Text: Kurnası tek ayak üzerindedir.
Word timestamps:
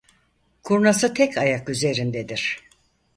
Kurnası 0.63 1.13
tek 1.13 1.37
ayak 1.37 1.69
üzerindedir. 1.69 2.63